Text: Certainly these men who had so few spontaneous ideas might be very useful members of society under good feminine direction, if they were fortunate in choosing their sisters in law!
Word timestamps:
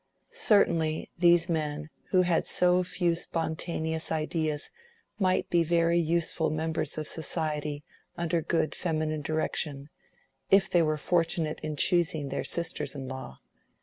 Certainly 0.31 1.11
these 1.19 1.47
men 1.47 1.91
who 2.09 2.23
had 2.23 2.47
so 2.47 2.81
few 2.81 3.13
spontaneous 3.13 4.11
ideas 4.11 4.71
might 5.19 5.47
be 5.51 5.63
very 5.63 5.99
useful 5.99 6.49
members 6.49 6.97
of 6.97 7.05
society 7.07 7.83
under 8.17 8.41
good 8.41 8.73
feminine 8.73 9.21
direction, 9.21 9.89
if 10.49 10.67
they 10.67 10.81
were 10.81 10.97
fortunate 10.97 11.59
in 11.59 11.75
choosing 11.75 12.29
their 12.29 12.43
sisters 12.43 12.95
in 12.95 13.07
law! 13.07 13.41